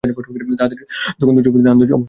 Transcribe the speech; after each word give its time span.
তাঁহাদের 0.03 0.79
তখন 1.19 1.33
তুচ্ছবস্তুতে 1.35 1.69
আনন্দের 1.69 1.69
অবসান 1.69 1.77
ঘটে। 1.87 1.97